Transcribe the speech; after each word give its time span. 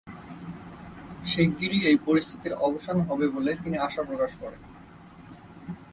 শিগগিরই 1.25 1.79
এই 1.85 1.97
পরিস্থিতির 2.05 2.53
অবসান 2.67 2.97
হবে 3.01 3.25
বলে 3.29 3.51
তিনি 3.55 3.77
আশা 3.77 4.01
প্রকাশ 4.03 4.31
করেন। 4.35 4.61